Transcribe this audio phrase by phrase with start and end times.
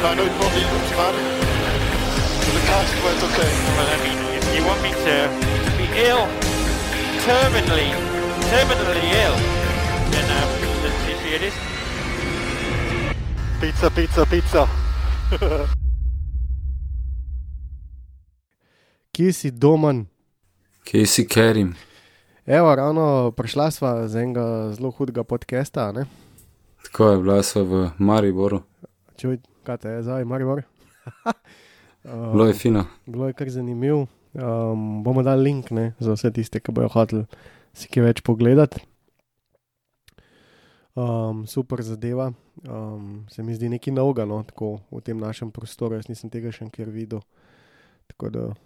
[0.00, 1.10] I know it won't be optimal.
[2.54, 3.50] The car's quite okay.
[3.74, 5.14] Well, I mean, if you want me to
[5.74, 6.30] be ill,
[7.26, 7.90] terminally,
[8.46, 9.36] terminally ill,
[10.14, 10.48] then um,
[10.86, 11.54] let's see see it is.
[13.60, 14.68] Pizza, pizza, pizza.
[19.12, 20.06] Kje si domen?
[20.84, 21.74] Kje si Kerim?
[22.46, 25.92] Evo, ravno prišla sva z enega zelo hudega podcasta.
[25.92, 26.06] Ne?
[26.86, 28.62] Tako je bila sva v Mariboru.
[29.18, 30.62] Čuj, kaj te je zdaj, Maribor?
[32.04, 32.86] Um, Bilo je fino.
[33.06, 34.06] Bilo je kar zanimivo.
[34.32, 37.24] Um, bomo dali link ne, za vse tiste, ki bojo hoteli
[37.76, 38.80] si kaj več pogledati.
[40.98, 42.32] Um, super zadeva.
[42.64, 45.98] Um, se mi zdi nekaj novega no, tako v tem našem prostoru.
[45.98, 47.22] Jaz nisem tega še nikjer videl.
[48.08, 48.56] Tako da uh,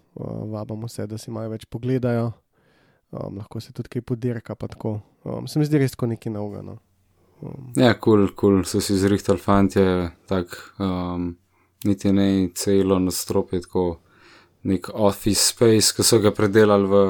[0.55, 2.31] vabamo vse, da si malo več pogledajo.
[3.13, 4.55] Um, lahko se tudi kaj podirka.
[5.27, 6.63] Um, se mi zdi res tako nekaj novega.
[6.71, 6.79] No.
[7.43, 8.63] Um, Ja, kul, cool, kul, cool.
[8.63, 11.35] so si zrihtali fantje, tak, um,
[11.83, 13.99] niti ne celo nastropje, tako
[14.63, 17.01] nek office space, ki so ga predelali v,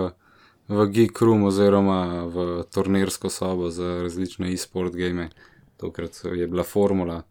[0.74, 5.30] v geek room oziroma v turnirsko sobo za različne e-sport game.
[5.78, 7.22] Tokrat je bila formula,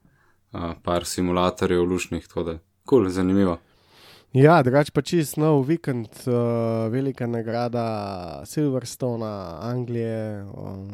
[0.53, 3.59] uh, par simulatorjev lušnih, tako da kul, cool, zanimivo.
[4.33, 7.83] Ja, drugače pa čist nov vikend, uh, velika nagrada
[8.49, 10.45] Silverstona, Anglije.
[10.57, 10.87] Um,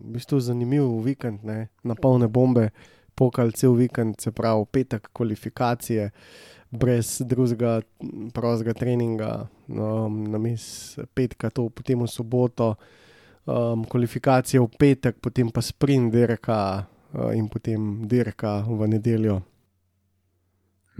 [0.00, 1.68] v bistvu zanimiv vikend, ne?
[1.86, 2.72] na polne bombe,
[3.14, 6.08] pokal cel vikend, se pravi petek kvalifikacije,
[6.70, 7.76] brez drugega
[8.34, 9.30] prostega treninga,
[9.68, 12.72] um, na mis petka, to potem v soboto,
[13.46, 19.38] um, kvalifikacije v petek, potem pa sprint dirka uh, in potem dirka v nedeljo.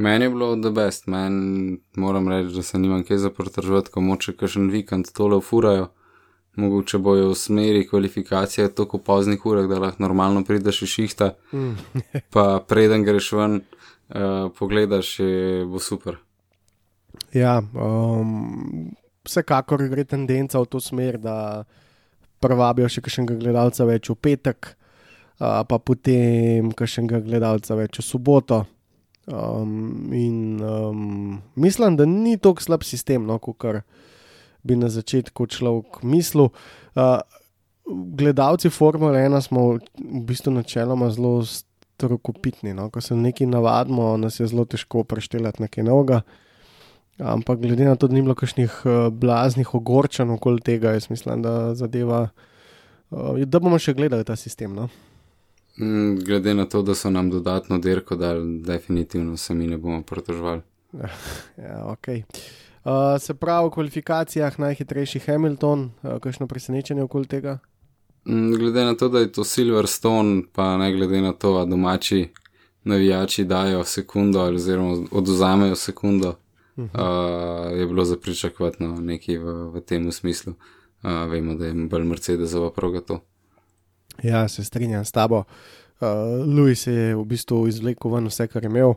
[0.00, 4.00] Meni je bilo the best, meni moram reči, da se nimam kaj za protržovati, ko
[4.00, 5.90] moče kakšen vikend tole ufurajo.
[6.56, 11.76] Mogoče bojo v smeri kvalifikacije tako poznih urah, da lahko normalno prideš iz šihta, Mm.
[12.32, 13.60] pa preden greš ven,
[14.08, 16.16] uh, pogledaš, je bo super.
[17.34, 18.90] Ja, um,
[19.24, 21.64] vsekakor gre tendenca v to smer, da
[22.40, 24.74] privabijo še kakšnega gledalca več v petek,
[25.40, 28.64] uh, pa potem kakšnega gledalca več v soboto.
[29.30, 33.62] Um, in um, mislim, da ni tako slab sistem, no, kot
[34.62, 36.50] bi na začetku človek mislil.
[36.94, 37.20] Uh,
[37.86, 42.74] gledalci Formule 1 smo v bistvu načeloma zelo strokopitni.
[42.74, 42.90] No?
[42.90, 46.22] Ko se nekaj navadimo, nas je zelo težko preštevati nekaj novega.
[47.20, 51.42] Ampak glede na to, da ni bilo kakšnih uh, blaznih ogorčanj okoli tega, jaz mislim,
[51.44, 52.30] da zadeva,
[53.10, 54.72] uh, da bomo še gledali ta sistem.
[54.74, 54.88] No?
[55.80, 60.02] Mm, glede na to, da so nam dodatno dirko dali, definitivno se mi ne bomo
[60.02, 60.60] pritoževali.
[61.56, 62.22] Ja, okay.
[62.84, 67.58] uh, se pravi, v kvalifikacijah najhitrejši Hamilton, uh, kakšno presenečenje okoli tega?
[68.28, 72.28] Mm, glede na to, da je to Silverstone, pa ne glede na to, da domači
[72.84, 76.28] navijači dajo sekundo ali oziroma oduzamejo sekundo,
[76.76, 77.70] uh -huh.
[77.72, 80.52] uh, je bilo za pričakovati no, nekaj v, v tem smislu.
[81.02, 83.20] Uh, vemo, da je bolj Mercedesova proga to.
[84.22, 85.44] Ja, se strinjam s tabo.
[86.00, 86.08] Uh,
[86.46, 88.94] Louis je v bistvu izvlekel ven vse, kar je imel.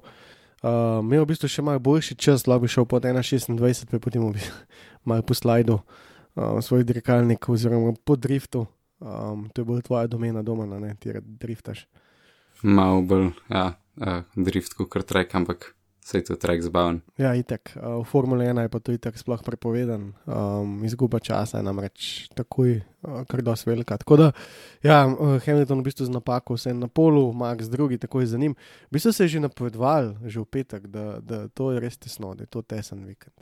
[0.64, 4.24] Uh, imel v bistvu še malo boljši čas, lahko bi šel pod 1,26, pa potem
[4.32, 4.40] bi
[5.08, 8.66] malo po slajdu uh, svoj dirkalnik oziroma po driftu.
[9.04, 11.84] Um, to je bolj tvoja domena doma, ne ti driftaš.
[12.64, 15.74] Malo bolj, ja, uh, drift kot trek, ampak
[16.04, 17.02] vse je to trek zabaven.
[17.18, 17.72] Ja, itek.
[17.76, 20.12] Uh, v Formule 1 je pa to itek sploh prepovedan.
[20.28, 23.98] Um, izguba časa je namreč takoj, uh, kar dosti velika.
[23.98, 24.32] Tako da,
[24.84, 28.38] ja, uh, Hamilton v bistvu z napako, vse na polu, Max drugi, tako je za
[28.38, 28.56] njim.
[28.92, 32.36] V bistvu se je že napovedval, že v petek, da, da to je res tesno,
[32.36, 33.36] da je to tesen vikend.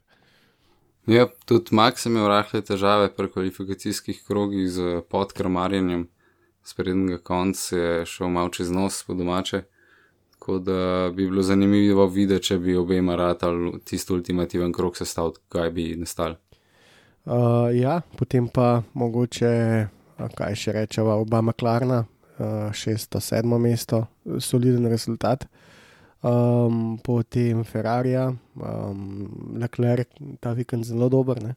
[1.10, 6.06] Ja, tudi Max je imel rahle težave pri kvalifikacijskih krogih z podkrmarjenjem,
[6.64, 9.64] sprednjega konca je šel malo čez nos po domače.
[10.42, 15.70] Tako da bi bilo zanimivo videti, če bi obema ratali tisti ultimativen krok sestavil, kaj
[15.72, 16.34] bi nastal.
[17.26, 19.52] Uh, ja, potem pa mogoče,
[20.34, 24.00] kaj še rečeva, oba Maklarna, uh, šesto, sedmo mesto,
[24.42, 25.46] soliden rezultat.
[26.26, 29.04] Um, potem Ferrari, um,
[29.62, 31.44] Leclerc, ta vikend zelo dober.
[31.44, 31.54] Ne?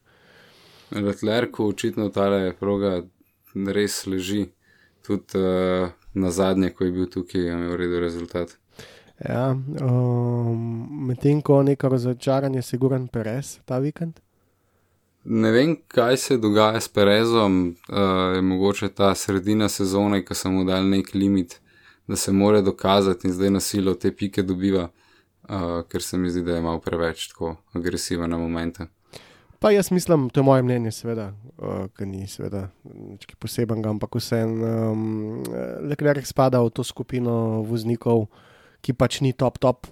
[0.93, 2.27] Leclerc, očitno ta
[2.59, 2.99] proga
[3.79, 4.43] res leži,
[5.01, 8.53] tudi uh, na zadnje, ko je bil tukaj, je imel redo rezultat.
[9.19, 14.19] Ja, um, Medtem ko neko razočaranje, siguran Perez ta vikend.
[15.25, 20.51] Ne vem, kaj se dogaja s Perezom, uh, je mogoče ta sredina sezone, ki so
[20.51, 21.59] mu dali nek limit,
[22.07, 24.89] da se mora dokazati in zdaj na silo te pike dobiva,
[25.49, 28.85] uh, ker se mi zdi, da je malo preveč tako agresiven na momente.
[29.59, 33.89] Pa jaz mislim, to je moje mnenje, seveda, uh, ki ni seveda nič kaj posebenega,
[33.89, 35.43] ampak vseeno, um,
[35.89, 38.27] Leclerc spada v to skupino voznikov,
[38.85, 39.89] ki pač ni top top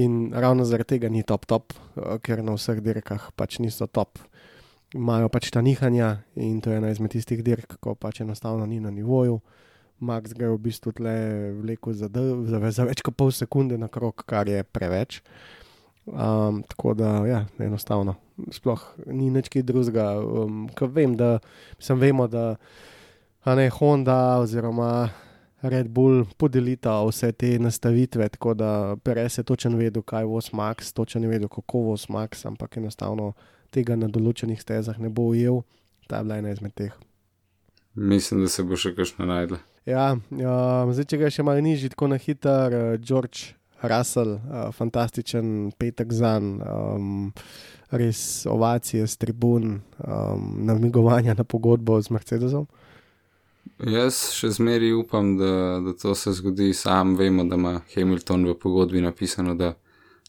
[0.00, 4.22] in ravno zaradi tega ni top top, uh, ker na vseh dirkah pač niso top.
[4.96, 8.80] Imajo pač ta nihanja in to je ena izmed tistih dirk, ko pač enostavno ni
[8.80, 9.40] na nivoju.
[10.02, 11.14] Max gre v bistvu tle
[11.60, 15.20] vleko za, za, za več kot pol sekunde na krok, kar je preveč.
[16.02, 18.16] Um, tako da, ja, enostavno,
[18.50, 20.08] sploh ni nič kaj drugega.
[20.18, 21.36] Um, ko vem, da
[21.78, 22.56] sem vemo, da
[23.46, 25.12] ne Honda oziroma
[25.62, 30.50] Red Bull podelita vse te nastavitve, tako da Perez je točen vedel, kaj je Vos
[30.52, 33.32] Max, točen je vedel, kako je Vos Max, ampak enostavno
[33.70, 35.62] tega na določenih stezah ne bo ujel.
[36.10, 36.92] Ta je bila ena izmed teh.
[37.94, 39.60] Mislim, da se bo še kakšno najdla.
[39.86, 44.68] Ja, um, zdaj, če ga še malo nižji, tako na hiter, uh, George Russell, uh,
[44.74, 47.32] fantastičen petek za njim, um,
[47.90, 52.68] res ovacije s tribun, um, namigovanja na pogodbo z Mercedesom.
[53.82, 58.54] Jaz še zmeraj upam, da, da to se zgodi, sam vemo, da ima Hamilton v
[58.58, 59.74] pogodbi napisano, da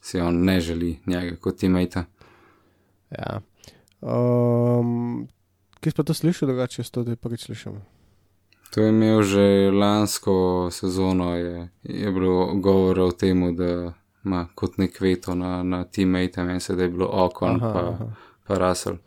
[0.02, 2.06] si on ne želi njega kot teammate.
[3.12, 3.42] Ja.
[4.02, 5.28] Um,
[5.80, 7.82] Kje si pa to slišal, drugače jaz to zdaj prvič slišim?
[8.74, 13.94] To je imel že lansko sezono, je, je bilo govora o tem, da
[14.26, 17.90] ima kot nek veto na, na teammate, meni se da je bilo Okon Aha, pa,
[17.90, 18.08] aha.
[18.48, 18.98] pa Russell.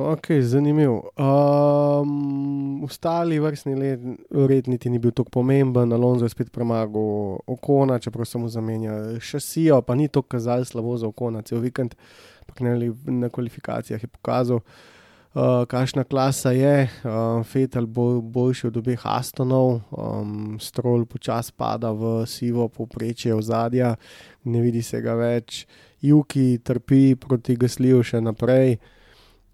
[0.00, 1.10] Ok, zanimivo.
[1.16, 4.00] Um, ostali vrstni let,
[4.30, 8.92] red niti ni bil tako pomemben, Alonso je spet premagal Okona, čeprav se mu zamenja
[9.20, 11.96] šasijo, pa ni to kazal slabo za Okona, cel vikend,
[12.40, 16.86] ampak ne na kvalifikacijah je pokazal, uh, kakšna klasa je.
[17.02, 23.96] Uh, Fetal bo boljši od obeh Astonov, um, Stroll počasi pada v sivo povprečje ozadja,
[24.44, 25.66] ne vidi se ga več,
[26.00, 28.78] Juki trpi proti Gasliju še naprej.
[28.78, 28.94] Uh,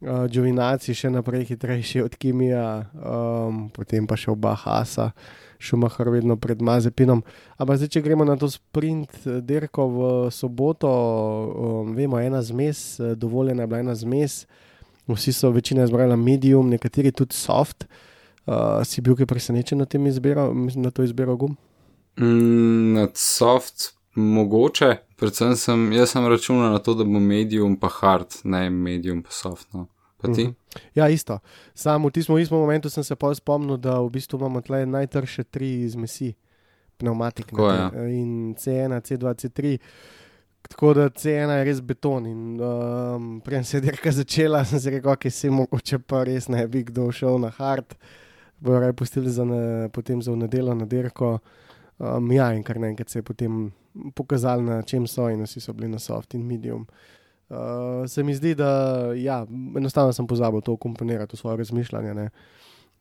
[0.04, 5.12] Džovinaci še naprej hitrejši od Kimija, um, potem pa še oba Hasa,
[5.64, 7.22] Šumahar vedno pred Mazepinom.
[7.56, 13.00] Ampak zdaj, če gremo na to sprint eh, dirko v soboto, um, vemo, ena zmes,
[13.00, 14.44] eh, dovoljena je bila ena zmes,
[15.08, 17.88] vsi so večina izbrala medium, nekateri tudi soft.
[18.44, 21.56] Uh, si bil kaj presenečen na izbiro, na to izbiro gum?
[22.20, 27.88] Mm, nad soft, mogoče, predvsem sem, jaz sem računal na to, da bo medium pa
[27.88, 29.72] hard, ne medium pa soft.
[29.72, 29.86] No.
[30.32, 30.44] Ti?
[30.44, 30.54] Mhm.
[30.94, 31.38] Ja, isto.
[31.74, 35.88] Samo v tistem istem momentu sem se spomnil, da v bistvu imamo tle najtrše tri
[35.88, 36.34] zmesi,
[36.96, 37.90] pneumatik Tako, ja.
[38.08, 39.78] in C1, C2, C3.
[40.68, 42.26] Tako da C1 je res beton.
[42.26, 46.48] In um, prej se je dirka začela, sem si rekel, da se mogoče pa res
[46.48, 47.94] ne bi kdo šel na hard,
[48.60, 51.38] bojo raje pustili za ne, potem za nedeljo na dirko.
[51.98, 53.72] Um, ja, in kar naenkrat se je potem
[54.14, 56.82] pokazalo, na čem so, in vsi so bili na soft in medium.
[56.82, 57.14] Uh,
[58.08, 58.70] se mi zdi, da
[59.16, 59.46] ja,
[59.76, 62.14] enostavno sem pozabil to komponirati v svoje razmišljanje.
[62.14, 62.30] Ne.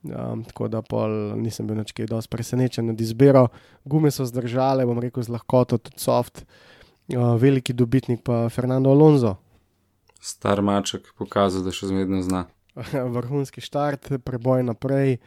[0.04, 1.10] Um, tako da pol
[1.40, 3.48] nisem bil nič kaj dosti presenečen nad izbiro.
[3.88, 6.44] Gume so zdržale, bom rekel, z lahkoto, tudi soft.
[7.08, 9.38] Uh, veliki dobitnik pa Fernando Alonso.
[10.20, 12.46] Star maček pokazal, da še zmerno zna.
[13.16, 15.22] Vrhunski štart, preboj naprej.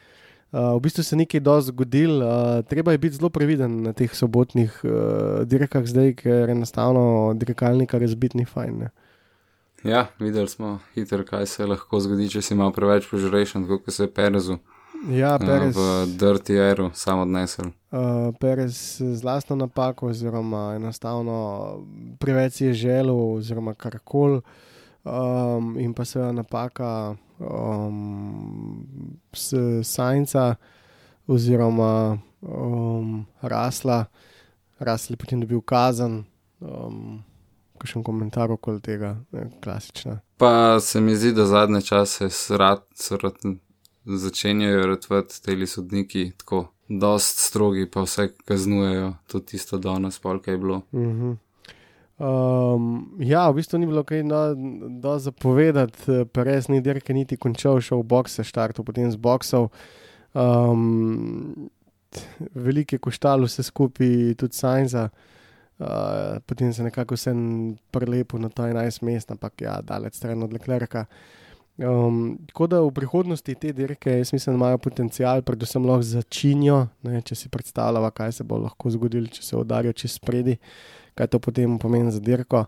[0.52, 3.96] Uh, v bistvu se ni kaj dosti zgodil, uh, treba je biti zelo previden na
[3.96, 4.92] teh sobotnih uh,
[5.48, 8.84] dirkah zdaj, ker enostavno dirkalnika razbiti ni fajn.
[8.84, 8.92] Ne.
[9.86, 14.04] Ja, videli smo hitro, kaj se lahko zgodi, če si malo preveč požrešen, kot se
[14.04, 14.58] je Perezu
[15.10, 17.70] Ja, uh, Perez, v Dirty Airu sam odnesel.
[17.92, 21.36] uh, Perez z lastno napako, oziroma enostavno
[22.18, 24.40] preveč si je želel, oziroma karkoli.
[25.04, 28.82] Um, in pa seveda napaka um,
[29.32, 30.56] s Sajnca,
[31.26, 34.04] oziroma um, Rasla,
[34.78, 36.24] Rasl je potem dobil kazen.
[36.60, 37.22] Um,
[37.86, 40.16] Kakšen komentar okoli tega, ne, klasična.
[40.42, 43.44] Pa se mi zdi, da zadnje čase srat, srat,
[44.04, 46.66] začenjajo ratvati teli sodniki tako.
[46.88, 50.80] Dost strogi, pa vse kaznujejo, tudi tisto danes, polk je bilo.
[50.92, 51.36] Uh -huh.
[52.74, 54.22] um, ja, v bistvu ni bilo kaj
[55.00, 59.68] do zapovedati, Perez ni dirke niti končal, šel v boxe, štartil potem z boksov.
[60.34, 61.70] Um,
[62.54, 65.35] Velike koštalo vse skupaj, tudi Sajnza, uh,
[66.46, 67.34] potem se nekako vse
[67.90, 71.06] prelepil na to 11 mest, ampak ja, daleč stran od Leclerca.
[71.76, 76.86] Um, tako da v prihodnosti te dirke, jaz mislim, imajo potencial, predvsem lahko začinijo.
[77.04, 80.56] Ne, če si predstavljamo, kaj se bo lahko zgodilo, če se udarijo čez spredi,
[81.14, 82.64] kaj to potem pomeni za dirko.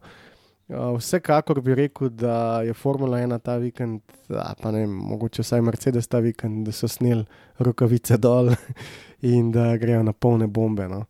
[0.68, 5.64] Uh, vsekakor bi rekel, da je Formula 1 ta vikend, a pa ne, mogoče vsaj
[5.64, 7.24] Mercedes ta vikend, da so snili
[7.64, 8.52] rokavice dol
[9.32, 10.84] in da grejo na polne bombe.
[10.88, 11.06] No.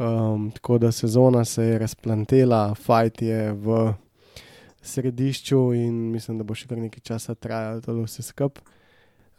[0.00, 3.92] Um, tako da sezona se je razplantela, fajt je v
[4.82, 8.64] središču in mislim, da bo še kar nekaj časa trajalo to vse skupaj.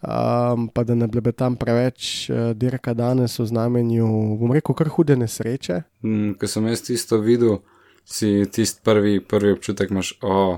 [0.01, 4.05] Um, pa da ne bi tam preveč, uh, dirka danes v znamenju,
[4.37, 5.81] bom rekel, kar hude nesreče.
[6.05, 7.59] Mm, ko sem jaz tisto videl,
[8.05, 10.55] si tisti prvi, prvi občutek imaš, o, oh,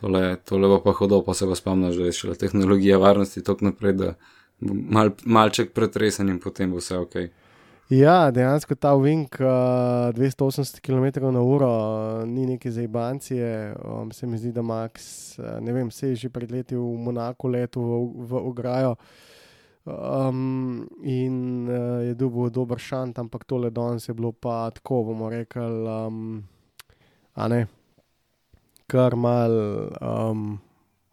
[0.00, 3.68] tole, tole bo pa hodo, pa se pa spomniš, da je šele tehnologija varnosti tako
[3.68, 4.14] naprej, da
[4.60, 7.16] mal, malček pretresen in potem bo vse ok.
[7.88, 13.74] Ja, dejansko ta Wink uh, 280 km/h uh, ni neki za ibancije.
[13.84, 14.92] Um, se mi zdi, da Max,
[15.38, 18.96] uh, ne vem, se je že pred leti v Monaku letel v, v ograjo
[19.86, 25.30] um, in uh, je dobil dober šant, ampak tole danes je bilo pa tako, bomo
[25.30, 26.42] rekli, um,
[27.34, 27.66] a ne,
[28.86, 29.50] kar mal.
[30.02, 30.58] Um,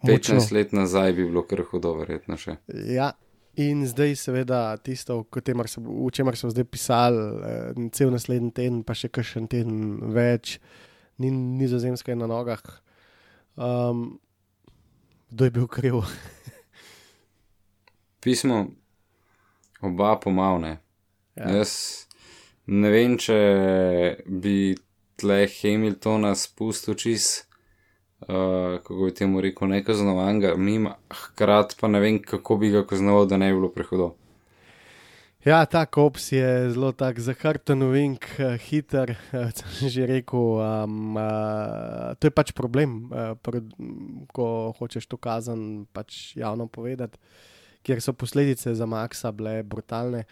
[0.03, 2.58] 15 let nazaj bi bilo kar hudo, verjetno še.
[2.89, 3.13] Ja,
[3.62, 5.19] In zdaj, seveda, tisto,
[5.69, 10.57] so, v čemer so zdaj pisali, eh, cel naslednji teden, pa še kakšen teden več,
[11.22, 12.63] ni nizozemske na nogah.
[13.53, 14.17] Um,
[15.29, 16.01] kdo je bil kriv?
[18.25, 18.74] Pismo,
[19.86, 20.79] oba pomalne.
[21.38, 21.62] Ja.
[21.62, 22.07] Jaz
[22.65, 23.38] ne vem, če
[24.25, 24.74] bi
[25.22, 27.45] tle Hamiltona spustil čist
[28.27, 33.25] uh, kako bi temu rekel, nekaznovanega, mima, hkrati pa ne vem, kako bi ga kaznoval,
[33.27, 34.13] da ne bi bilo prehodo.
[35.44, 40.39] Ja, ta kops je zelo tak zahrten, vink, uh, hiter, uh, sem že rekel.
[40.63, 43.68] Um, uh, to je pač problem, uh, pred,
[44.32, 47.20] ko hočeš to kazen pač javno povedati,
[47.84, 50.24] ker so posledice za Maxa bile brutalne.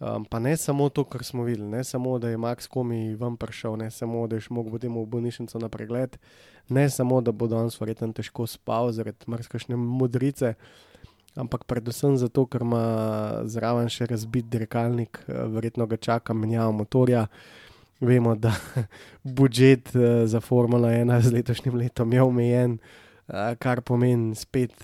[0.00, 3.36] Um, pa ne samo to, kar smo videli, ne samo, da je Max komi ven
[3.36, 6.18] prišel, ne samo, da je šel potem v bolnišnico na pregled,
[6.68, 10.54] ne samo, da bo danes verjetno težko spal zaradi mrzkašne modrice,
[11.36, 12.84] ampak predvsem zato, ker ima
[13.50, 17.26] zraven še razbit dirkalnik, eh, verjetno ga čaka menjava motorja.
[18.00, 18.52] Vemo, da
[19.38, 22.78] budžet eh, za Formula 1 z letošnjim letom je omejen,
[23.28, 24.74] eh, kar pomeni spet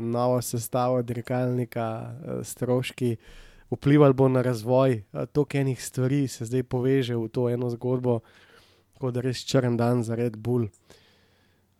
[0.00, 3.16] novo sestavo dirkalnika, stroški.
[3.68, 5.02] Vplival bo na razvoj,
[5.36, 8.22] toliko enih stvari se zdaj poveže v to eno zgodbo,
[8.96, 10.70] kot da res črn dan za Red Bull.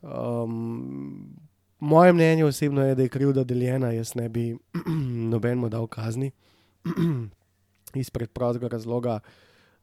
[0.03, 1.37] Um,
[1.79, 4.57] moje mnenje osebno je, da je krivda deljena, jaz ne bi
[5.33, 6.31] nobenemu dal kazni
[8.03, 9.21] iz predprostega razloga.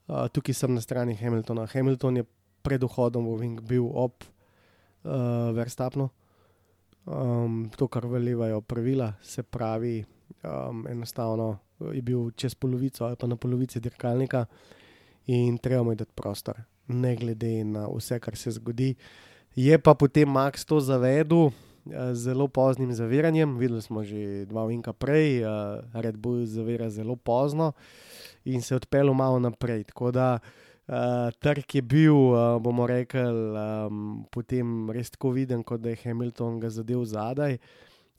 [0.08, 1.66] Uh, tukaj sem na strani Hamiltona.
[1.66, 2.24] Hamilton je
[2.62, 4.24] pred vhodom v Wing bil ob
[5.06, 6.10] uh, Verstapnu,
[7.06, 10.04] um, to, kar veljajo pravila, se pravi,
[10.44, 11.58] um, enostavno
[11.94, 14.46] je bil čez polovico ali pa na polovici dirkalnika
[15.26, 18.96] in treba mu dati prostor, ne glede na vse, kar se zgodi.
[19.56, 21.56] Je pa potem Max to zavedel
[21.88, 23.56] z zelo poznim zaviranjem.
[23.56, 25.48] Videli smo že dva vinka prej,
[25.96, 27.72] Red Bull zavira zelo pozno
[28.44, 29.84] in se odpeljal malo naprej.
[29.84, 35.96] Tako da uh, trg je bil, bomo rekli, um, potem res tako viden, kot da
[35.96, 37.58] je Hamilton ga zadev zadaj.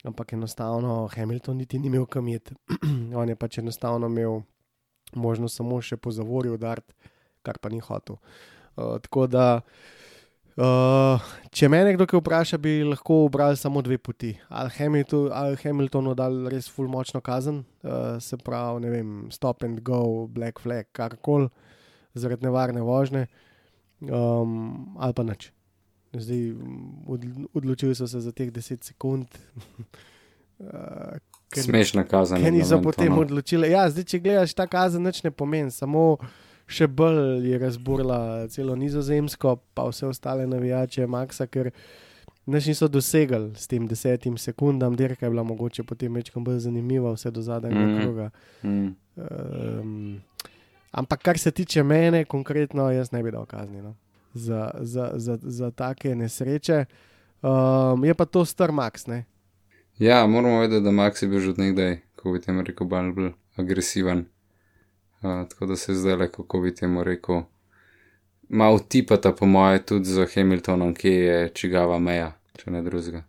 [0.09, 2.53] Ampak enostavno Hamilton niti ni imel kam jet.
[3.21, 4.41] On je pač enostavno imel
[5.13, 6.95] možnost samo še po zavorju udariti,
[7.43, 8.17] kar pa ni hotel.
[8.77, 9.61] Uh, tako da.
[9.61, 10.07] Uh,
[10.57, 14.33] če me nekdo vpraša, bi lahko obrali samo dve poti.
[14.49, 19.67] Ali Hamilton, ali Hamilton dal res full močno kazen, uh, se pravi, ne vem, stop
[19.69, 21.51] and go, black flag, karkoli,
[22.17, 23.27] zaradi nevarne vožnje,
[24.09, 25.51] um, ali pa nič.
[26.17, 26.43] Zdaj,
[27.05, 29.29] od, odločili so se za teh 10 sekund.
[30.65, 31.21] uh,
[31.53, 32.41] Smešna kazen.
[32.41, 33.69] Kaj niso potem odločili?
[33.77, 36.17] Ja, zdaj, če gledaš, ta kazen nič ne pomeni, samo
[36.67, 41.71] še bolj je razburila celo nizozemsko, pa vse ostale navijače Maxa, ker
[42.47, 47.15] neč niso dosegli s tem desetim sekundam, dirka je bila mogoče potem večkrat bolj zanimiva,
[47.15, 48.01] vse do zadnjega mm.
[48.01, 48.31] kroga.
[48.63, 48.95] Mm.
[49.17, 50.21] Um,
[50.91, 53.95] ampak kar se tiče mene, konkretno, jaz ne bi dal kazni no?
[54.35, 56.85] za, za, za, za take nesreče.
[57.43, 59.07] Um, je pa to star Max.
[59.07, 59.25] Ne?
[59.99, 63.33] Ja, moramo vedeti, da Max je bil že od nekdaj, ko bi tem rekel, bolj
[63.57, 64.27] agresiven
[65.21, 67.43] tako da se zdaj le, kako bi temu rekel,
[68.49, 73.25] malo tipata, po moje, tudi za Hamiltonom, ki je čigava meja, če ne drugega.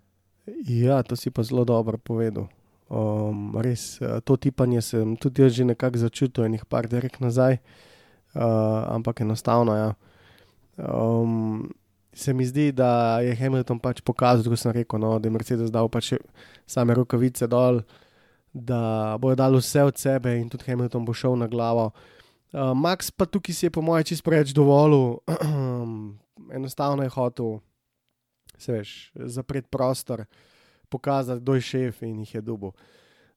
[0.67, 2.47] Ja, to si pa zelo dobro povedal.
[2.87, 7.59] Um, res, to tipanje sem tudi jaz že nekako začutil, enih par direk nazaj,
[8.35, 9.75] uh, ampak enostavno.
[9.75, 9.89] Ja.
[10.77, 11.67] Um,
[12.13, 15.73] se mi zdi, da je Hamilton pač pokazal, kot sem rekel, no, da je Mercedes
[15.73, 16.13] dal pač
[16.65, 17.83] same rokavice dol,
[18.61, 21.91] da bojo dali vse od sebe in tudi Hamilton bo šel na glavo.
[22.53, 25.17] Uh, Max pa tukaj si je, po mojem, čist preveč dovolil,
[26.57, 27.59] enostavno je hotel,
[28.57, 30.25] se veš, zapreti prostor,
[30.89, 32.71] pokazati, kdo je šef in jih je dubo.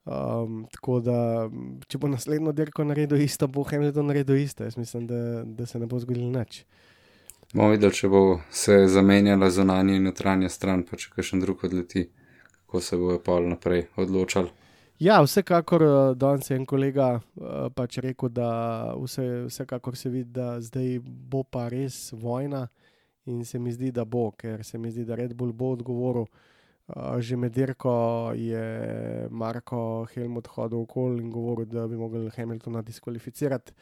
[0.05, 1.17] Um, tako da,
[1.89, 4.65] če bo naslednjo dirko naredil isto, bo Hamilton naredil isto.
[4.65, 6.65] Jaz mislim, da, da se ne bo zgodilo nič.
[7.53, 8.23] Bomo videli, če bo
[8.55, 12.07] se zamenjala zunanja in notranja stran, pa če kakšen drug odleti,
[12.63, 14.53] kako se bojo pol naprej odločali.
[15.01, 18.49] Ja, vsekakor eh, danes je en kolega uh, pač rekel, da
[19.01, 22.67] vse, vsekakor se vidi, da zdaj bo pa res vojna
[23.25, 26.27] in se mi zdi, da bo, ker se mi zdi, da Red Bull bo odgovoril.
[26.91, 27.95] Uh, že med dirko
[28.37, 28.61] je
[29.31, 33.73] Marko Helmut hodil okoli in govoril, da bi mogli Hamiltona diskvalificirati.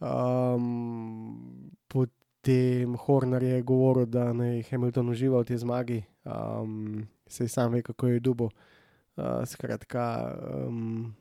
[0.00, 7.70] Um, potem Horner je govoril, da naj Hamilton uživa v tej zmagi, um, se sam
[7.78, 8.50] ve, kako je dubo.
[9.46, 10.04] Skratka,
[10.66, 11.14] um,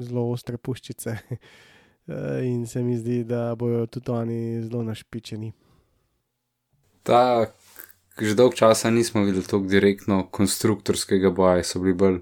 [0.00, 1.16] zelo ostre puščice.
[2.06, 5.52] uh, in se mi zdi, da bodo tudi oni zelo našpičeni.
[7.02, 7.46] Ta,
[8.20, 12.20] že dolgo časa nismo videli tako direktno konstruktorskega boja, so bili bolj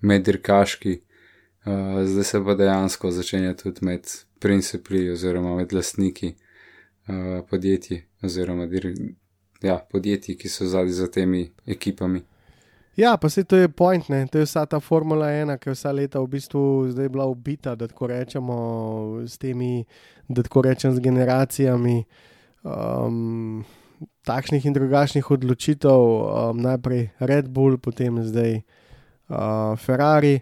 [0.00, 1.00] meddirkaški,
[1.66, 4.08] uh, zdaj se pa dejansko začenja tudi med
[4.40, 8.68] principi oziroma med lastniki uh, podjetij oziroma
[9.62, 12.22] ja, podjetij, ki so zadnji za temi ekipami.
[12.96, 14.26] Ja, pa se to je point, ne?
[14.26, 17.74] to je vsa ta Formula 1, ki je vsa leta v bistvu zdaj bila ubita,
[17.74, 18.56] da tako rečemo,
[19.26, 19.84] s temi,
[20.28, 22.04] da tako rečem, z generacijami
[22.62, 23.64] um,
[24.26, 30.40] takšnih in drugačnih odločitev, um, najprej Red Bull, potem zdaj uh, Ferrari.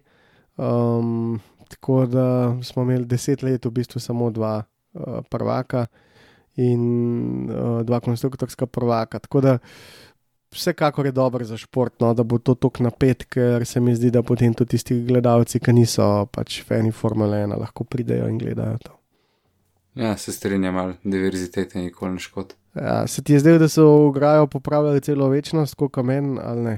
[0.57, 5.87] Um, tako da smo imeli deset let v bistvu samo dva uh, prvaka
[6.57, 6.83] in
[7.50, 9.19] uh, dva konstruktorska prvaka.
[9.19, 9.59] Tako da
[10.52, 14.11] vsekakor je dobro za šport, no, da bo to tako napet, ker se mi zdi,
[14.11, 18.78] da potem tudi tisti gledalci, ki niso pač fani Formule 1, lahko pridejo in gledajo
[18.85, 18.95] to.
[19.99, 22.55] Ja, se strinjam, ali diverzitete nikoli ne škod.
[22.75, 26.62] Ja, se ti je zdelo, da so v Graju popravljali celo večnost, kot kamen ali
[26.62, 26.76] ne?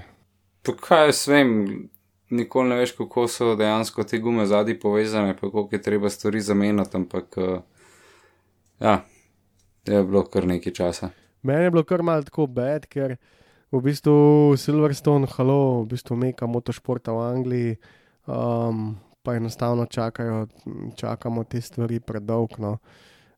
[0.62, 1.50] Pa kaj jaz vem,
[2.30, 6.40] nikoli ne veš, kako so dejansko te gume zadnji povezane, pa koliko je treba stvari
[6.40, 7.60] zamenjati, ampak uh,
[8.80, 9.04] ja,
[9.86, 11.10] je bilo kar nekaj časa.
[11.42, 13.16] Meni je bilo kar malo tako bed, ker
[13.72, 17.70] v bistvu Silverstone, halo, v bistvu meka motošporta v Angliji,
[18.26, 20.48] um, pa enostavno čakajo,
[20.96, 22.58] čakamo te stvari predolgo.
[22.58, 22.78] No.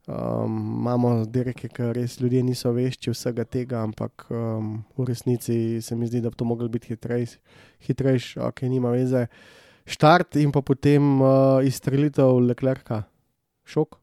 [0.07, 5.97] Um, imamo dirke, ker res ljudje niso vešči vsega tega, ampak um, v resnici se
[5.97, 7.39] mi zdi, da bi to moglo biti hitrejši,
[7.87, 9.29] hitrejš, ok, nima veze.
[9.87, 13.05] Štart in pa potem uh, izstrelitev Leclerca.
[13.63, 13.99] Šok.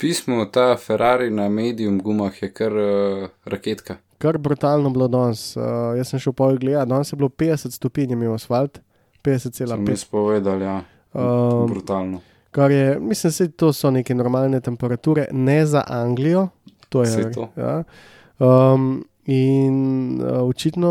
[0.00, 3.98] Pismo ta Ferrari na medium gumah je kar uh, raketka.
[4.18, 5.56] Kar brutalno bilo danes.
[5.56, 5.62] Uh,
[5.98, 8.78] jaz sem šel po gledati, danes je bilo 50 stopinj, imel asfalt,
[9.24, 9.78] 50,5.
[9.88, 10.82] Mi smo povedali, ja.
[11.14, 12.20] Um, brutalno.
[12.50, 16.48] Kar je, mislim, da to so neke normalne temperature, ne za Anglijo.
[16.88, 17.50] To je to.
[17.56, 17.82] Ja.
[18.38, 20.90] Um, in uh, očitno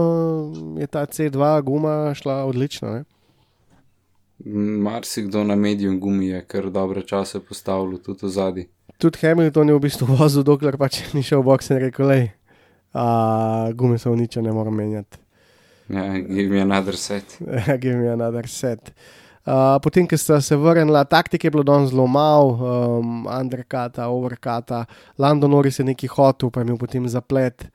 [0.79, 3.03] je ta C2 guma šla odlično.
[4.45, 8.67] Marsikdo na medijih gumi je kar dobre čase postavil tudi v zadnji.
[8.97, 12.19] Tudi Hamilton je v bistvu vozil, dokler pač ni šel v box in rekel: Le,
[13.73, 15.17] gume so uničene, moram menjati.
[15.89, 17.37] Ja, give me another set.
[17.81, 18.93] Give me another set.
[19.43, 24.85] Uh, potem, ko sta se vrnila, taktike je bilo danes zelo malo, um, underkata, overkata,
[25.17, 27.67] London Norris je neki hotel, pa je imel potem zaplet.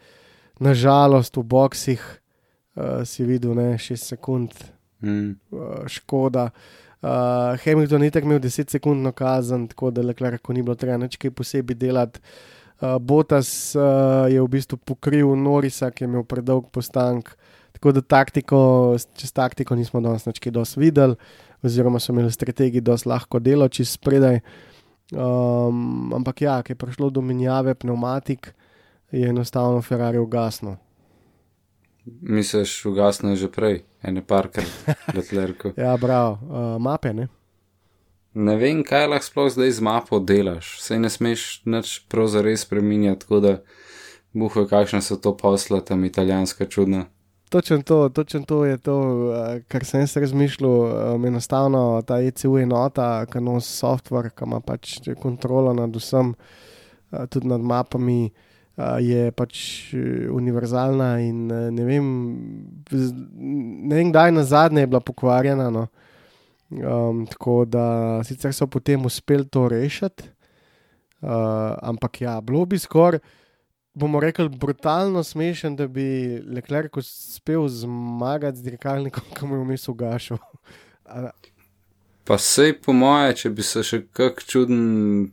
[0.60, 4.52] Nažalost, v boksih uh, si videl, ne 6 sekund,
[5.00, 5.36] Mm.
[5.54, 6.50] uh, škoda.
[7.02, 10.96] Uh, Hamilton je tako imel 10 sekundno kazen, tako da le, ko ni bilo treba
[10.98, 12.18] nič kaj posebej delati.
[12.78, 17.32] Uh, Botas uh, je v bistvu pokril Norisa, ki je imel predolg postank.
[17.74, 18.58] Tako da taktiko,
[19.18, 21.14] čez taktiko nismo danes več kaj dosti videli,
[21.62, 24.40] oziroma so imeli strategiji dosti lahko delo čez spredaj.
[25.10, 28.52] Um, ampak ja, ki je prišlo do menjave pneumatik,
[29.10, 30.76] je enostavno Ferrari ugasnil.
[32.06, 34.68] Misliš, ugasnil je že prej, ene parkrat,
[35.14, 35.74] letlerko.
[35.80, 37.28] Ja, prav, uh, mape ne.
[38.38, 42.62] Ne vem, kaj lahko sploh zdaj z mapo delaš, sej ne smeš nič prav zares
[42.62, 43.52] spremenjati, tako da
[44.30, 47.08] buhaj, kakšne so to posla tam italijanska čudna.
[47.50, 50.70] Točno to, točno to je to, uh, kar sem jaz razmišljal.
[51.14, 56.34] Um, enostavno ta ECU enota, ki nosi software, ki ima pač kontrolo nad vsem,
[57.10, 58.30] uh, tudi nad mapami,
[58.76, 59.62] uh, je pač
[59.96, 62.12] uh, univerzalna in uh, ne vem,
[62.92, 65.70] ne vem, kdaj na zadnje je bila pokvarjena.
[65.74, 65.88] No.
[66.70, 70.24] Um, tako da sicer so potem uspeli to rešiti,
[71.20, 71.30] uh,
[71.82, 73.20] ampak ja, bilo bi skoraj
[73.98, 79.88] bomo rekli, brutalno smešen, da bi Leclerc uspel zmagati z dirkalnikom, ki mu je vmes
[79.88, 80.38] ugašal.
[82.24, 85.32] Pa sej po moje, če bi se še kak čuden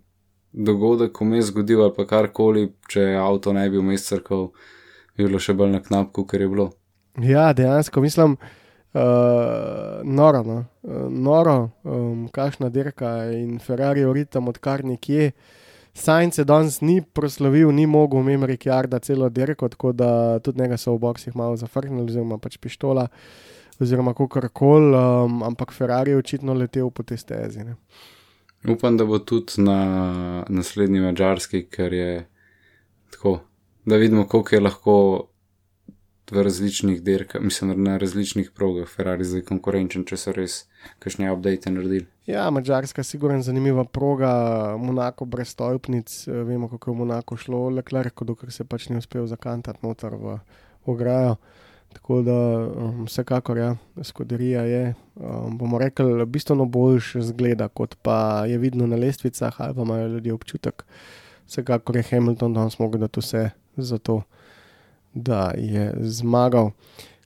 [0.53, 4.47] dogodek vmes zgodil ali pa karkoli, če avto ne bi vmes crkal,
[5.15, 6.69] bi bilo še bolj na knapku, ker je bilo.
[7.21, 8.64] Ja, dejansko mislim, uh,
[10.03, 10.65] noro, no?
[10.81, 15.31] uh, noro um, kakšna dirka in Ferrari oritam odkar nekje.
[15.95, 20.93] Sajnce danes ni proslovil, ni mogel mimo Rikjarda celo dirko, tako da tudi njega so
[20.95, 23.07] v boksih malo zafrknili, oziroma pač pištola,
[23.79, 27.63] oziroma kako koli, um, ampak Ferrari je očitno letel po tej stezi.
[27.63, 27.75] Ne?
[28.67, 32.25] Upam, da bo tudi na naslednji mačarski, ker je
[33.11, 33.39] tako,
[33.85, 34.95] da vidimo, koliko je lahko
[36.31, 40.63] v različnih dirkah, mislim, na različnih progah Ferrari zdaj konkurenčen, če so res
[40.99, 42.07] kakšne update naredili.
[42.25, 44.31] Ja, Mačarska je sigurno zanimiva proga,
[44.81, 48.97] Monako brez stolpnic, eh, vemo kako je v Monako šlo, Leclerc, dokler se pač ni
[48.97, 50.39] uspel zakantati noter v
[50.85, 51.35] ograjo.
[51.95, 58.45] Tako da um, vsekakor ja, skoderija je, um, bomo rekli, bistveno boljš zgleda, kot pa
[58.49, 60.83] je vidno na lestvicah, ali pa imajo ljudje občutek.
[61.47, 64.21] Vsekakor je Hamilton danes mogel dati vse za to,
[65.15, 66.71] da je zmagal.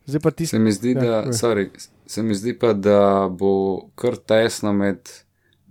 [0.06, 1.34] Zdaj pa tisti, Se mi zdi, Ja, da, povej.
[1.34, 1.69] sorry,
[2.06, 3.52] se mi zdi pa, da bo
[3.95, 5.10] kar tesno med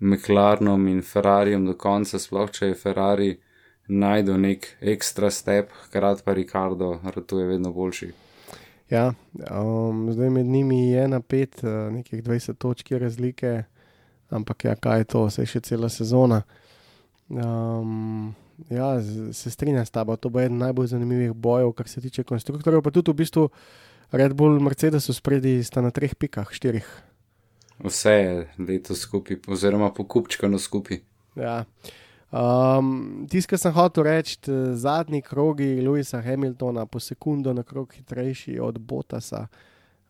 [0.01, 3.31] McLarenom in Ferrarijem do konca, sploh če je Ferrari
[3.89, 8.11] najdel nek ekstra step, hkrati pa Ricardo ratuje vedno boljši.
[8.91, 9.13] Ja,
[9.51, 13.63] um, zdaj med njimi je na pet, uh, nekih 20 točk je razlike,
[14.31, 16.43] ampak ja, kaj je to, vse še cela sezona.
[17.29, 18.35] Um,
[18.71, 22.83] ja, se strinjam s tabo, to bo eden najbolj zanimivih bojev, kar se tiče konstruktorjev,
[22.83, 23.49] pa tudi v bistvu
[24.11, 26.87] Red Bull, Mercedes spredi sta na treh pikah, štirih.
[27.85, 31.01] Vse je letos skupaj, oziroma pokupčkano skupaj.
[31.37, 31.65] Ja.
[32.33, 34.37] Um, Tisto, kar sem hotel reči,
[34.75, 39.47] zadnji krogi Louisa Hamiltona, po sekundo na krog hitrejši od Botasa.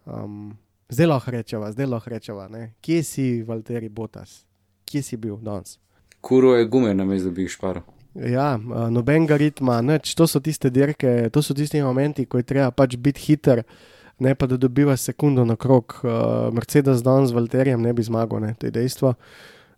[0.07, 0.57] Um,
[0.89, 2.73] zdaj lahko rečeva, zdaj lahko rečeva, ne?
[2.81, 4.47] kje si, Valtteri Botas,
[4.89, 5.79] kje si bil danes?
[6.21, 7.98] Kuro je gume, namesto da bi jih šparil.
[8.19, 12.49] Ja, uh, nobenega ritma, nič, to so tiste dirke, to so tisti momenti, ko je
[12.51, 13.63] treba pač biti hiter,
[14.19, 16.01] ne pa da dobiva sekundo na krog.
[16.03, 18.57] Uh, Mercedes danes z Valterjem ne bi zmagal, ne?
[18.59, 19.15] to je dejstvo.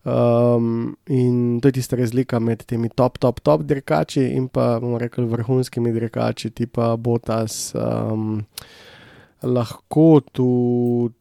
[0.00, 4.96] Um, in to je tista razlika med temi top, top, top dirkači in pa, bomo
[4.98, 8.40] rekli, vrhunskimi dirkači, tipa Botas, um,
[9.44, 11.12] lahko tudi,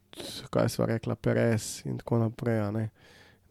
[0.56, 2.64] kaj smo rekla, Perez in tako naprej.
[2.72, 2.90] Ne?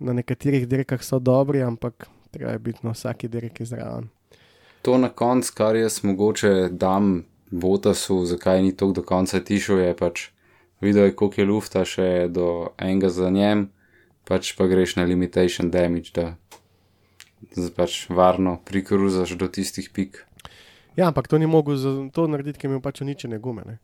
[0.01, 4.09] Na nekaterih dirkah so dobri, ampak treba je biti na vsaki dirki zraven.
[4.83, 9.97] To na koncu, kar jaz mogoče dam Botasu, zakaj ni tako do konca tišel, je
[9.97, 10.29] pač
[10.81, 13.71] videl, je, koliko je lufta še do enega za njem,
[14.25, 16.35] pač pa greš na limitation damage, da
[17.53, 20.25] z- pač varno prikruzaš do tistih pik.
[20.97, 21.77] Ja, ampak to ni mogel
[22.12, 23.62] to narediti, ker je imel pač uničene gume.
[23.67, 23.79] Ne?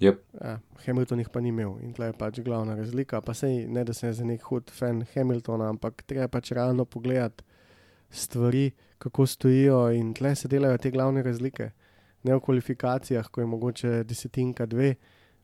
[0.00, 0.18] Yep.
[0.40, 3.22] Ja, Hamilton jih pa ni imel in tle je pač glavna razlika.
[3.24, 7.44] Pa sej ne, da sem za nek hud fan Hamiltona, ampak treba pač realno pogledati
[8.10, 11.70] stvari, kako stojijo in tle se delajo te glavne razlike.
[12.22, 14.94] Ne v kvalifikacijah, ko je mogoče desetinka, dve,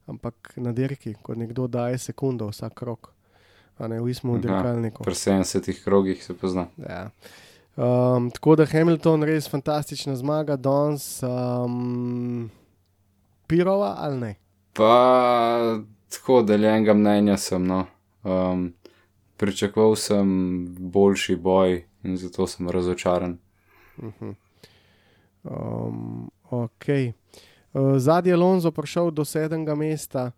[0.07, 3.13] ampak na dirki, ko nekdo daje sekundo vsak rok,
[3.79, 5.05] a ne v ismu Aha, dirkalniku.
[5.05, 6.67] Pri 70 krogih se pozna.
[6.77, 7.11] Ja.
[7.77, 12.51] Um, tako da Hamilton res fantastična zmaga, danes um,
[13.49, 14.35] Pirova ali ne?
[14.73, 14.95] Pa
[16.09, 17.67] tako deljenega mnenja sem.
[17.67, 17.85] No.
[18.23, 18.73] Um,
[19.37, 20.29] pričakoval sem
[20.79, 23.39] boljši boj in zato sem razočaran.
[25.43, 26.85] Um, ok.
[27.73, 30.31] Uh, Zadnji je Alonso prišel do sedmega mesta,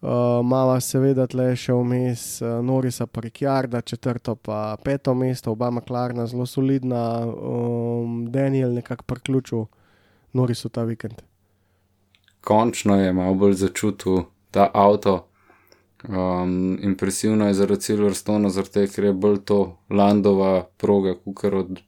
[0.00, 0.08] uh,
[0.44, 6.26] Mava seveda tle še vmes, uh, Norisa pa Rikjarda, četrto pa peto mesto, oba Maklarna
[6.26, 9.66] zelo solidna, um, Daniel nekako priključil
[10.32, 11.22] Norisu ta vikend.
[12.40, 15.26] Končno je malo bolj začutil ta avto.
[16.08, 19.58] Um, impresivno je zaradi Silverstona, zaradi tega, ker je bolj to
[19.90, 21.80] Landova proga, kot od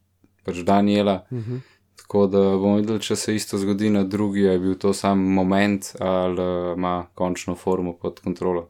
[0.44, 1.24] pač Daniela.
[1.30, 1.60] Uh -huh.
[1.96, 5.96] Tako da bomo videli, če se isto zgodi na drugi, je bil to sam moment
[5.98, 8.68] ali uh, ima končno formo pod kontrolo.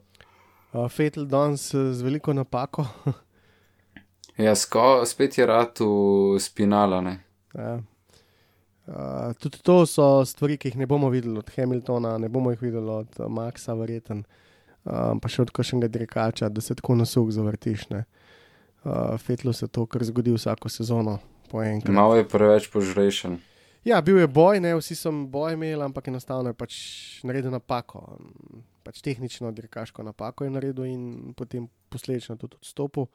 [0.73, 2.85] uh, Fetel danes uh, z veliko napako.
[4.37, 7.23] Ja, sko, spet je rad v spinala, ne.
[7.53, 7.79] Ja.
[8.83, 12.61] Uh, tudi to so stvari, ki jih ne bomo videli od Hamiltona, ne bomo jih
[12.61, 14.25] videli od uh, Maxa, verjeten,
[14.83, 17.87] um, pa še od kakšnega dirkača, da se tako na suh zavrtiš.
[17.93, 18.03] ne.
[18.83, 21.95] Uh, Fetlu se to kar zgodi vsako sezono, po enkrat.
[21.95, 23.39] Malo je preveč požrešen.
[23.83, 26.75] Ja, bil je boj, ne vsi so boj imeli, ampak enostavno je pač
[27.23, 28.17] naredil napako.
[28.83, 33.07] Pač tehnično dirkaško napako je naredil in potem posledično tudi odstopil.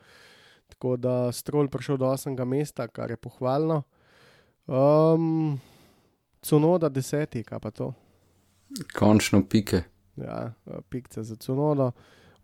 [0.68, 2.36] Tako da Strol prišel do 8.
[2.44, 3.82] mesta, kar je pohvalno.
[4.68, 5.60] Um,
[6.44, 7.92] Cunoda deseti, kaj pa to.
[8.98, 9.82] Končno pike.
[10.16, 11.92] Ja, eh, pikce za Cunodo.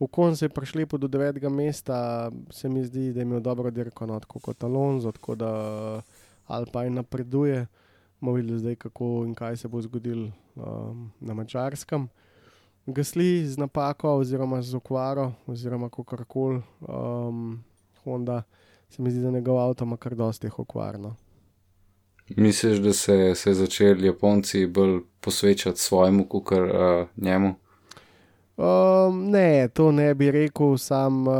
[0.00, 3.70] V kon se je prišli do devetega mesta, se mi zdi, da je imel dobro
[3.70, 6.02] dirko, no, tako kot Alonso, tako da
[6.46, 7.66] Alpine napreduje.
[8.20, 12.08] Bomo videli zdaj, kako in kaj se bo zgodilo um, na mačarskem.
[12.86, 16.62] Gasli z napako, oziroma z okvaro, oziroma kako koli.
[16.80, 17.64] Um,
[18.04, 18.42] Honda,
[18.90, 20.98] se mi zdi, da njegov avto ima kar dosti teh okvar.
[22.28, 26.58] Misliš, da se se začeli Japonci bolj posvečati svojemu, kot uh,
[27.16, 27.54] njemu?
[28.56, 31.34] Um, ne, to ne bi rekel, sam uh,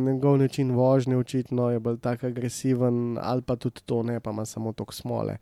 [0.00, 4.44] njegov način vožnje očitno je bolj tako agresiven, ali pa tudi to ne, pa ima
[4.44, 5.36] samo tok smole.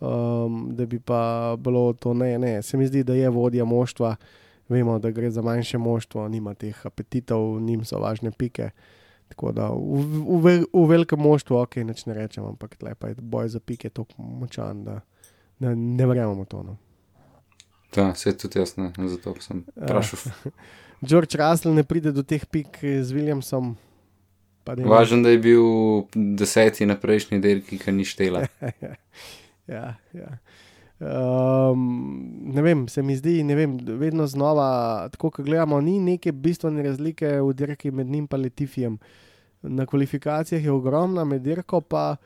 [0.00, 2.62] Um, da bi pa bilo to ne, ne.
[2.62, 4.16] Se mi zdi, da je vodja moštva,
[4.68, 8.70] vemo, da gre za manjše moštvo, nima teh apetitov, njim so važne pike.
[9.28, 10.02] Tako da v,
[10.42, 13.90] v, v velikem moštvu, ok, neč ne rečem, ampak tle pa je boj za pike
[13.90, 15.00] tako močan, da
[15.60, 16.62] ne, ne verjamemo v to.
[16.62, 16.76] No.
[17.94, 20.32] Da, se tudi jaz ne, zato sem vprašal.
[21.08, 23.76] George Russell ne pride do teh pik z Williamsom.
[24.64, 25.62] pa da da je bil
[26.14, 28.46] deseti na prejšnji dirki, ki ni štela.
[29.74, 30.38] ja, ja.
[31.00, 36.82] Um, ne vem, se mi zdi, vem, vedno znova, tako kot gledamo, ni neke bistvene
[36.82, 38.98] razlike v dirki med njim in Letifijem.
[39.62, 42.16] Na kvalifikacijah je ogromna, med dirko pa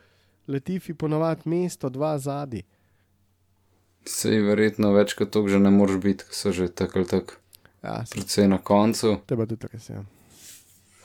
[0.47, 2.63] Letifi ponovadi mesto, dva zadnji.
[4.05, 7.33] Sej verjetno več kot to že ne moreš biti, ker so že tako ali tako
[7.83, 9.17] Ja, se predvsej na koncu.
[9.27, 10.01] tebe tudi res je.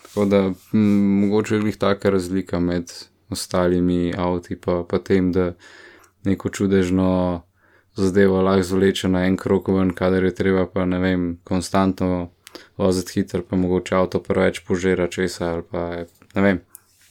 [0.02, 0.36] Tako da
[0.72, 2.92] m, mogoče je glih taka razlika med
[3.30, 5.52] ostalimi avti, pa, pa tem, da
[6.24, 7.42] neko čudežno
[7.98, 12.30] zadevo lahko zvleče na en krok ven, kadar je treba, pa ne vem, konstantno
[12.78, 16.60] voziti hiter, pa mogoče avto preveč požira česa ali pa je, ne vem,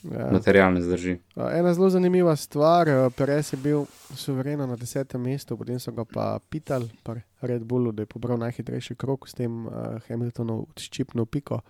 [0.03, 0.29] Ja.
[0.31, 1.17] material ne zdrži.
[1.35, 6.05] Ena zelo zanimiva stvar, eh, Perez je bil suvereno na desetem mestu, potem so ga
[6.05, 9.73] pa pitali, pri Red Bullu, da je pobral najhitrejši krok, s tem uh,
[10.07, 11.61] Hamiltonov odščipnil piko.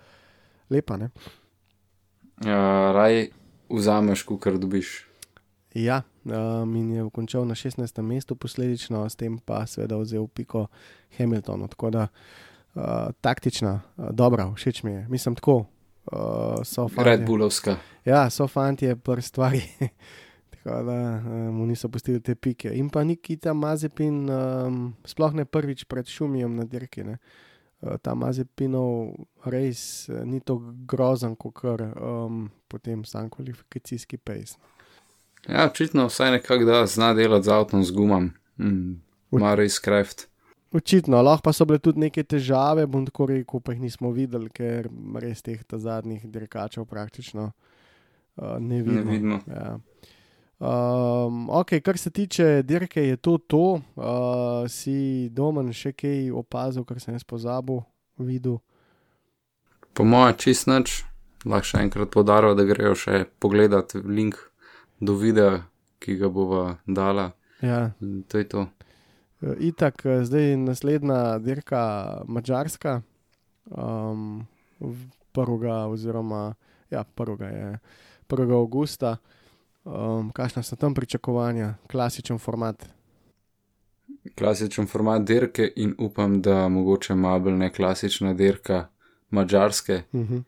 [0.69, 1.09] Lepa, ne?
[2.45, 3.29] Uh, raj
[3.69, 5.06] vzameš, kar dobiš.
[5.73, 8.01] Ja, um, in je končal na 16.
[8.01, 10.67] mestu, posledično s tem pa seveda vzel piko
[11.17, 11.67] Hamiltonu.
[11.67, 12.07] Tako da
[12.75, 12.81] uh,
[13.21, 15.05] taktična, uh, dobra, všeč mi je.
[15.09, 15.65] Mislim tako.
[16.11, 17.75] Uh, so fantje- Red Bullovska.
[18.05, 19.61] Ja, so fanti, pri stvari.
[20.49, 20.93] Tako da
[21.25, 22.71] um, mu niso pustili te pike.
[22.73, 27.03] In pa Nikita Mazepin, um, sploh ne prvič pred šumijem na dirki.
[27.03, 27.17] Ne.
[27.81, 29.13] Uh, ta Mazepinov
[29.45, 34.57] res uh, ni tako grozen, kot kar um, potem sam kvalifikacijski pejs.
[35.45, 38.33] Ja, očitno vsaj nekako da zna delati z avtom z gumam.
[38.57, 38.97] Mm.
[39.31, 40.27] Ma res kreft.
[40.73, 44.49] Očitno, lahko pa so bile tudi neke težave, bom tako rekel, pa jih nismo videli,
[44.51, 44.89] ker
[45.23, 49.03] res teh zadnjih dirkačev praktično uh, ne vidimo.
[49.03, 49.39] Ne vidimo.
[49.47, 49.77] Ja.
[50.59, 53.81] Um, ok, kar se tiče dirke, je to to.
[53.95, 57.83] Uh, si domen še kaj opazil, kar sem jaz pozabil,
[58.17, 58.57] videl.
[59.93, 61.03] Po mojem, čist nič,
[61.45, 64.35] lahko še enkrat podaril, da grejo še pogledat link
[64.99, 65.63] do videa,
[65.99, 67.31] ki ga bova dala.
[67.61, 67.91] Ja.
[68.27, 68.67] To je to.
[69.41, 71.81] Uh, Itak, eh, zdaj je naslednja dirka
[72.27, 73.01] Mačarska,
[73.65, 74.47] um,
[74.79, 76.53] v- prvega, oziroma
[76.89, 77.79] ja, prvega je
[78.27, 78.51] 1.
[78.51, 79.17] augusta.
[79.85, 82.89] Um, Kakšna so tam pričakovanja, klasičen format?
[84.35, 88.87] Klasičen format dirke in upam, da mogoče malo ne klasična dirka
[89.29, 90.01] mačarske.
[90.11, 90.43] Uh -huh.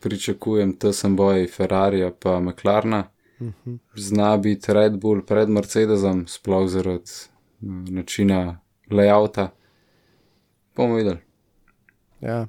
[0.00, 3.04] Pričakujem tesen boj Ferrarija pa McLarna.
[3.52, 3.78] -huh.
[3.96, 7.10] Zna biti Red Bull pred Mercedesom, sploh zaradi
[7.60, 9.48] mm, načina layouta.
[10.76, 11.18] Bomo videli.
[12.20, 12.46] Ja.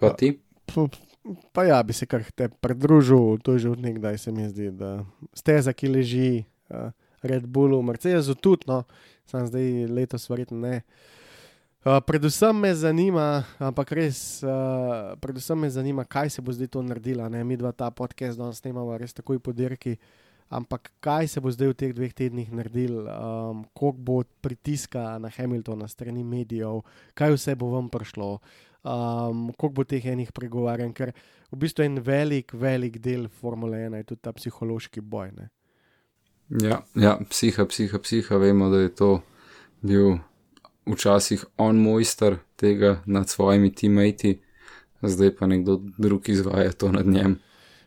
[0.00, 0.38] Pa ti?
[0.66, 1.06] P-
[1.52, 4.70] Pa ja, bi se kar te pridružil, to je že od nekdaj, se mi zdi,
[4.70, 8.84] da steza, ki leži, uh, Red Bullu, Mercedesu tudi, no,
[9.26, 10.76] sam zdaj letos verjetno ne.
[10.76, 11.15] Uh,
[12.06, 17.28] predvsem me zanima, ampak res, uh, predvsem me zanima, kaj se bo zdaj to naredilo.
[17.28, 17.44] Ne?
[17.44, 19.96] Mi dva ta podcast danes snemamo res takoj po dirki,
[20.50, 25.30] ampak kaj se bo zdaj v teh dveh tednih naredil, um, koliko bo pritiska na
[25.30, 26.82] Hamiltona strani medijev,
[27.14, 28.38] kaj vse bo vam prišlo
[28.86, 31.12] um, koliko bo teh enih pregovarjanj, ker
[31.50, 35.32] v bistvu en velik, velik del Formule 1 je tudi ta psihološki boj.
[35.36, 35.48] Ne?
[36.62, 39.10] Ja, ja, psiha, psiha, psiha, vemo, da je to
[39.82, 40.18] bil
[40.86, 44.40] včasih on mojster tega nad svojimi teammati,
[45.02, 47.38] zdaj pa nekdo drug izvaja to nad njem.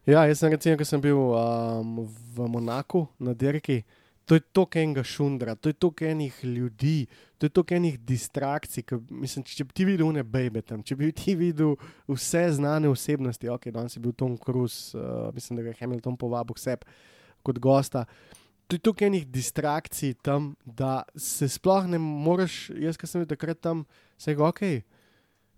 [0.05, 3.83] Ja, jaz sem recimo, ko sem bil um, v Monaku na dirki.
[4.25, 7.07] To je toliko enega šundra, to je toliko enih ljudi,
[7.37, 8.83] to je toliko enih distrakcij.
[8.85, 11.73] Ko, mislim, če, bi ti videl ne bebe tam, če bi ti videl
[12.07, 16.17] vse znane osebnosti, ok, danes je bil Tom Cruise, uh, mislim, da ga je Hamilton
[16.17, 16.99] povabil k sebi
[17.43, 18.05] kot gosta.
[18.05, 18.38] tu
[18.77, 23.61] je tukaj enih distrakcij tam, da se sploh ne moreš, jaz, ki sem bil takrat
[23.61, 23.85] tam,
[24.17, 24.61] se ga ok.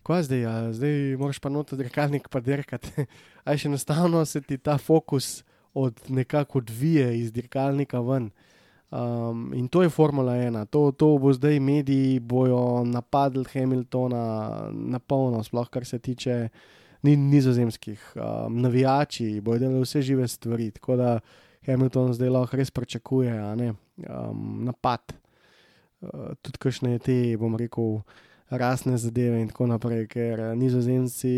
[0.08, 0.54] Kaj zdaj, ja?
[0.74, 3.06] zdaj moraš pa noter dirkalnik pa dirkati.
[3.48, 5.44] Aj še enostavno se ti ta fokus
[5.74, 8.32] od nekako odvije iz dirkalnika ven.
[8.92, 14.24] Um, in to je Formula 1, to, to bo zdaj mediji bojo napadli Hamiltona
[14.72, 16.50] na polno, sploh kar se tiče
[17.04, 18.02] ni, nizozemskih.
[18.16, 21.20] Um, navijači bojo delali vse žive stvari, tako da
[21.66, 23.34] Hamilton zdaj lahko res pričakuje
[24.10, 25.14] um, napad.
[26.02, 28.00] Uh, tudi kakšne te, bom rekel,
[28.50, 31.34] rasne zadeve in tako naprej, ker uh, nizozemci,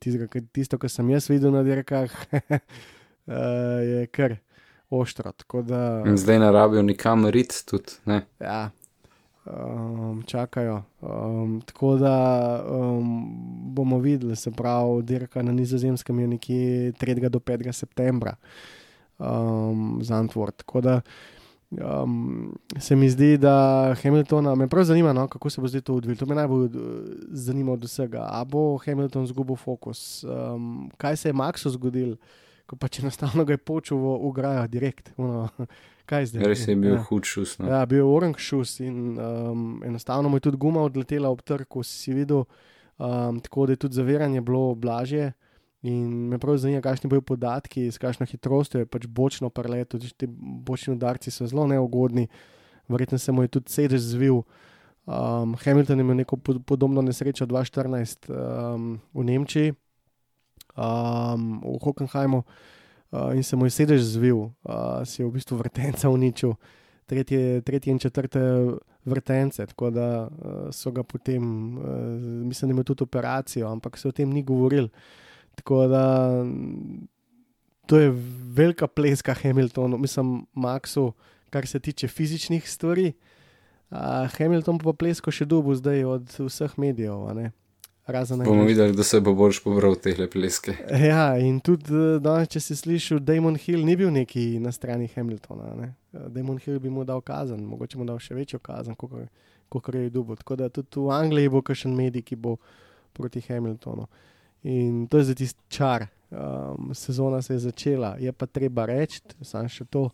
[0.00, 2.08] tisto, kar sem jaz videl na dirkah,
[2.40, 2.56] uh,
[3.84, 4.38] je kar
[4.90, 5.34] oštro.
[5.68, 5.82] Da,
[6.16, 8.22] zdaj ne rabijo nikamor rit, tudi ne.
[8.40, 8.70] Ja,
[9.44, 10.80] um, čakajo.
[11.04, 12.16] Um, tako da
[12.64, 13.12] um,
[13.76, 17.28] bomo videli, se pravi, dirka na nizozemskem je nekje 3.
[17.28, 17.72] do 5.
[17.72, 18.38] septembra
[19.20, 20.56] um, za Antwort.
[20.56, 21.00] Tako da
[21.70, 25.94] um, se mi zdi, da Hamiltona, me prav zanima, no, kako se bo zdaj to
[25.94, 26.16] odvilo.
[26.16, 26.72] To me najbolj uh,
[27.30, 28.26] zanima od vsega.
[28.30, 30.24] A bo Hamilton zgubil fokus?
[30.24, 32.16] Um, kaj se je Maxu zgodilo?
[32.70, 35.10] ko pač enostavno ga je počel v ugrajo, direkt.
[35.18, 35.48] Uno,
[36.10, 36.46] kaj zdaj?
[36.46, 37.02] Res je bil ja.
[37.08, 37.56] hud šus.
[37.58, 37.66] No.
[37.72, 41.82] Ja, bil je orang šus in um, enostavno mu je tudi guma odletela ob trku,
[41.86, 42.44] si videl,
[42.98, 45.32] um, tako da je tudi zaviranje bilo blažje.
[45.82, 50.10] In me prav zanima, kakšni bodo podatki, s kakšno hitrostjo je pač bočno parlet, tudi
[50.12, 52.26] ti bočni udarci so zelo neugodni,
[52.88, 54.42] verjetno se mu je tudi sedež zvil.
[55.08, 59.72] Um, Hamilton je imel neko podobno nesrečo 2014 um, v Nemčiji
[60.76, 65.56] um, v Hockenheimu uh, in se mu je sedež zvil, uh, si je v bistvu
[65.56, 66.54] vrtenca uničil,
[67.06, 68.40] tretje, tretje in četrte
[69.04, 71.42] vrtence, tako da uh, so ga potem,
[71.78, 71.84] uh,
[72.44, 74.92] mislim, da ima tudi operacijo, ampak se o tem ni govoril.
[75.60, 76.04] Tako da
[77.86, 78.12] to je
[78.54, 81.12] velika pleska Hamiltonu, mislim, Maxu,
[81.50, 83.12] kar se tiče fizičnih stvari.
[83.90, 83.98] Uh,
[84.38, 87.26] Hamilton pa plesko še dubu zdaj od vseh medijev.
[88.44, 90.76] Bomo videli, da se bo boljš pobral te pleske.
[91.10, 95.74] Ja, in tudi, danes, če si slišal, Damon Hill ni bil neki na strani Hamiltona.
[95.76, 95.92] Ne?
[96.30, 100.38] Damon Hill bi mu dal kazen, mogoče mu dal še večjo kazen, kot je Dubo.
[100.38, 102.56] Tako da tudi v Angliji bo kakšen medij, ki bo
[103.12, 104.06] proti Hamiltonu.
[104.62, 106.06] In to je za tisti čar.
[106.30, 110.10] Um, sezona se je začela, je pa treba reči, samo še to,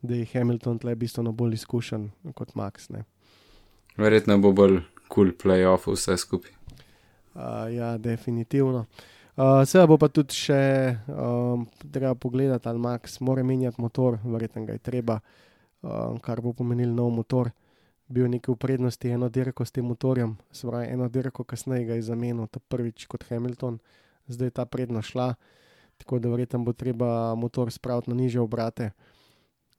[0.00, 2.88] da je Hamilton tle bistveno bolj izkušen kot Max.
[2.88, 3.04] Ne?
[4.00, 6.54] Verjetno bo bolj kul cool playoff vse skupaj.
[7.34, 8.86] Uh, ja, definitivno.
[9.36, 10.62] Uh, Seveda bo pa tudi še
[11.10, 15.18] um, treba pogledati, ali Max mora menjati motor, verjetno ga je treba,
[15.82, 17.50] um, kar bo pomenil nov motor.
[18.08, 21.94] Bil nekaj v prednosti, eno dirko s tem motorjem, se pravi, eno dirko kasneje ga
[21.96, 23.78] je zamenil, ta prvič kot Hamilton,
[24.28, 25.34] zdaj je ta prednost šla,
[25.96, 28.90] tako da verjetno bo treba motor spraviti na niže obrate.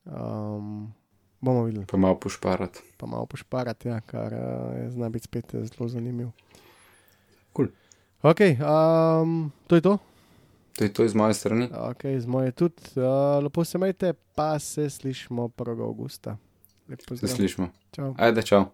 [0.05, 0.93] Um,
[1.41, 1.85] bomo videli.
[1.85, 2.81] Pa malo pošparati.
[2.97, 6.31] Pa malo pošparati, ja, kar uh, je zna biti spet zelo zanimivo.
[7.55, 7.67] Cool.
[8.21, 9.97] Ok, um, to je to.
[10.77, 11.69] To je to iz moje strani.
[11.69, 12.81] Okay, z moje tudi.
[12.95, 15.81] Uh, lepo se majte, pa se slišmo 1.
[15.81, 16.37] augusta.
[17.15, 17.69] Se slišmo.
[17.91, 18.15] Čau.
[18.17, 18.65] Ajde, čau.